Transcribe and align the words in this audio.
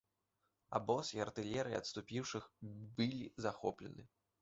Абоз 0.79 1.11
і 1.17 1.21
артылерыя 1.27 1.77
адступіўшых 1.83 2.51
былі 2.97 3.25
захоплены. 3.49 4.03